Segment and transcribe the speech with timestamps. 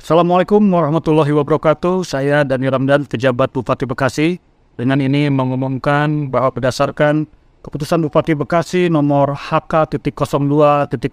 [0.00, 2.08] Assalamualaikum warahmatullahi wabarakatuh.
[2.08, 4.40] Saya Dani Ramdan, pejabat Bupati Bekasi.
[4.72, 7.28] Dengan ini mengumumkan bahwa berdasarkan
[7.60, 11.04] keputusan Bupati Bekasi nomor HK.02.02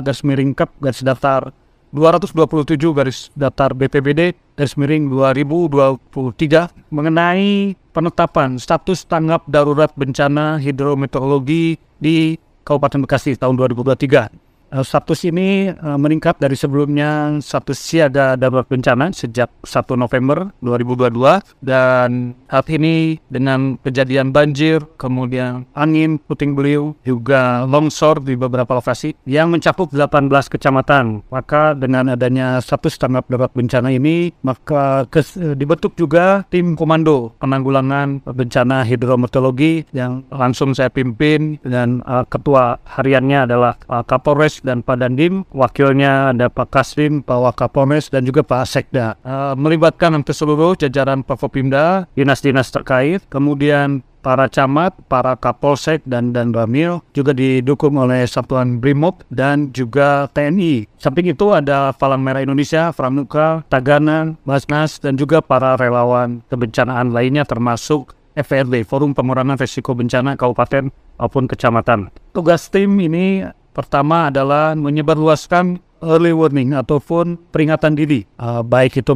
[0.00, 1.52] garis miring kep garis datar
[1.92, 12.40] 227 garis datar BPBD garis miring 2023 mengenai penetapan status tanggap darurat bencana hidrometeorologi di
[12.64, 14.51] Kabupaten Bekasi tahun 2023.
[14.72, 21.44] Uh, status ini uh, meningkat dari sebelumnya status siaga darurat bencana sejak 1 November 2022
[21.60, 29.12] dan saat ini dengan kejadian banjir, kemudian angin puting beliung, juga longsor di beberapa lokasi
[29.28, 31.20] yang mencakup 18 kecamatan.
[31.28, 37.36] Maka dengan adanya status tanggap darurat bencana ini, maka kes, uh, dibentuk juga tim komando
[37.44, 44.80] penanggulangan bencana hidrometeorologi yang langsung saya pimpin dan uh, ketua hariannya adalah uh, Kapolres dan
[44.80, 49.18] Pak Dandim, wakilnya ada Pak Kasrim, Pak Wakapolres dan juga Pak Sekda.
[49.22, 56.54] Uh, melibatkan hampir seluruh jajaran Pakopimda, dinas-dinas terkait, kemudian para camat, para kapolsek dan dan
[56.54, 60.86] ramil juga didukung oleh Satuan Brimob dan juga TNI.
[60.96, 67.42] Samping itu ada Palang Merah Indonesia, Pramuka, Tagana, Basnas dan juga para relawan kebencanaan lainnya
[67.42, 70.88] termasuk FRD, Forum Pengurangan Risiko Bencana Kabupaten
[71.20, 72.08] maupun Kecamatan.
[72.32, 79.14] Tugas tim ini Pertama adalah menyebarluaskan early warning ataupun peringatan dini, uh, baik itu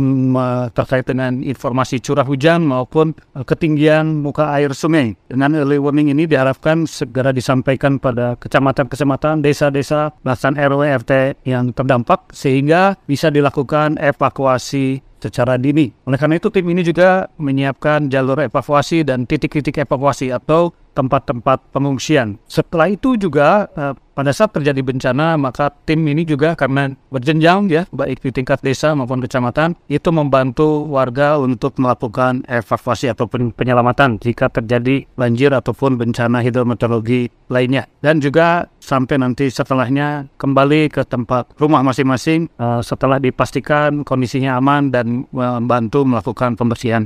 [0.72, 5.18] terkait dengan informasi curah hujan maupun uh, ketinggian muka air sungai.
[5.26, 12.30] Dengan early warning ini diharapkan segera disampaikan pada kecamatan-kecamatan, desa-desa, bahkan RW RT yang terdampak
[12.30, 15.90] sehingga bisa dilakukan evakuasi secara dini.
[16.06, 22.40] Oleh karena itu tim ini juga menyiapkan jalur evakuasi dan titik-titik evakuasi atau tempat-tempat pengungsian.
[22.48, 27.84] Setelah itu juga uh, pada saat terjadi bencana maka tim ini juga karena berjenjang ya
[27.92, 34.48] baik di tingkat desa maupun kecamatan itu membantu warga untuk melakukan evakuasi ataupun penyelamatan jika
[34.48, 41.84] terjadi banjir ataupun bencana hidrometeorologi lainnya dan juga sampai nanti setelahnya kembali ke tempat rumah
[41.84, 47.04] masing-masing uh, setelah dipastikan kondisinya aman dan membantu melakukan pembersihan.